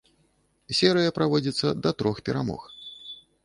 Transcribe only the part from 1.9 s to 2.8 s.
трох перамог.